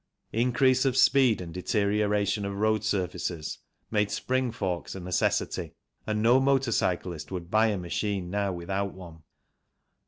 Increase 0.33 0.83
of 0.85 0.97
speed 0.97 1.41
and 1.41 1.53
deterioration 1.53 2.43
of 2.43 2.57
road 2.57 2.83
surfaces 2.83 3.59
made 3.91 4.09
spring 4.09 4.51
forks 4.51 4.95
a 4.95 4.99
necessity, 4.99 5.75
and 6.07 6.23
no 6.23 6.39
motor 6.39 6.71
cyclist 6.71 7.31
would 7.31 7.51
buy 7.51 7.67
a 7.67 7.77
machine 7.77 8.31
now 8.31 8.51
without 8.51 8.95
one. 8.95 9.21